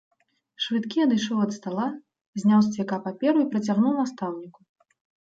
Швыдкі 0.63 0.97
адышоў 1.05 1.43
ад 1.45 1.51
стала, 1.57 1.85
зняў 2.45 2.59
з 2.69 2.71
цвіка 2.77 2.97
паперу 3.05 3.39
і 3.45 3.47
працягнуў 3.53 3.93
настаўніку. 4.01 4.59